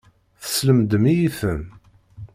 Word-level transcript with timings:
Teslemdem-iyi-ten. 0.41 1.61